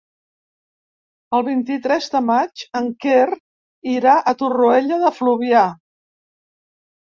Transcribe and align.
El 1.39 1.45
vint-i-tres 1.49 2.07
de 2.13 2.21
maig 2.31 2.65
en 2.81 2.89
Quer 3.05 3.29
irà 3.93 4.17
a 4.19 4.35
Torroella 4.43 5.01
de 5.07 5.15
Fluvià. 5.21 5.65